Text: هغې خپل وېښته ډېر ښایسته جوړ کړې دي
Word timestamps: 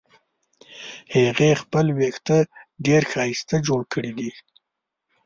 هغې 1.15 1.51
خپل 1.61 1.85
وېښته 1.97 2.37
ډېر 2.85 3.01
ښایسته 3.11 3.55
جوړ 3.67 3.81
کړې 3.93 4.11
دي 4.17 4.31